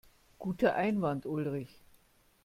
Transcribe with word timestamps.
Guter 0.39 0.73
Einwand, 0.73 1.27
Ulrich. 1.27 1.83